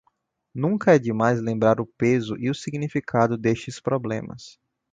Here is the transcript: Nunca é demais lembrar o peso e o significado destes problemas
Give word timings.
Nunca 0.51 0.95
é 0.95 0.97
demais 0.97 1.39
lembrar 1.39 1.79
o 1.79 1.85
peso 1.85 2.35
e 2.39 2.49
o 2.49 2.55
significado 2.55 3.37
destes 3.37 3.79
problemas 3.79 4.59